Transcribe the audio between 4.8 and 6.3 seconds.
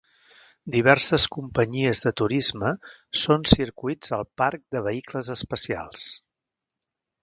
vehicles especials.